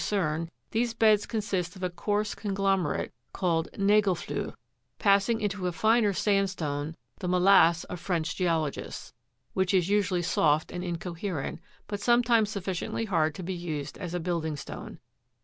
85 0.01 0.09
cerne 0.19 0.49
these 0.71 0.93
beds 0.95 1.25
consist 1.27 1.75
of 1.75 1.83
a 1.83 1.89
coarse 1.91 2.33
conglomerate, 2.33 3.13
called" 3.33 3.67
nagel 3.77 4.15
fluhe," 4.15 4.55
passing 4.97 5.39
into 5.39 5.67
a 5.67 5.71
finer 5.71 6.11
sandstone 6.11 6.95
(the 7.19 7.27
"molasse" 7.27 7.83
of 7.85 7.99
French 7.99 8.35
geologists), 8.35 9.13
which 9.53 9.75
is 9.75 9.89
usually 9.89 10.23
soft 10.23 10.71
and 10.71 10.83
incoherent, 10.83 11.59
but 11.85 12.01
sometimes 12.01 12.49
sufficiently 12.49 13.05
hard 13.05 13.35
to 13.35 13.43
be 13.43 13.53
used 13.53 13.95
as 13.99 14.15
a 14.15 14.19
building 14.19 14.55
stone. 14.55 14.97